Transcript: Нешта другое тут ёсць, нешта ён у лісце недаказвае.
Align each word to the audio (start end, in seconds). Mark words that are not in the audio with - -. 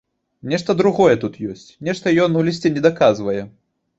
Нешта 0.53 0.73
другое 0.79 1.17
тут 1.25 1.35
ёсць, 1.51 1.67
нешта 1.89 2.15
ён 2.23 2.39
у 2.39 2.43
лісце 2.47 2.71
недаказвае. 2.79 3.39